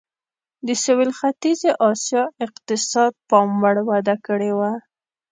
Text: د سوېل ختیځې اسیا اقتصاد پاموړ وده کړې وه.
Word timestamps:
د 0.67 0.69
سوېل 0.83 1.11
ختیځې 1.19 1.71
اسیا 1.91 2.23
اقتصاد 2.45 3.11
پاموړ 3.29 3.75
وده 3.89 4.15
کړې 4.25 4.51
وه. 4.57 4.71